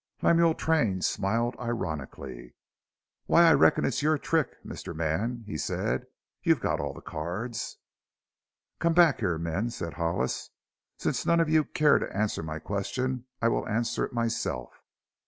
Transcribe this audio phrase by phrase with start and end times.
[0.23, 2.55] Lemuel Train smiled ironically.
[3.27, 6.07] "Why, I reckon it's your trick, mister man," he said;
[6.41, 7.77] "you've got all the cards."
[8.79, 10.49] "Come back here, men," said Hollis.
[10.97, 14.81] "Since none of you care to answer my question I will answer it myself."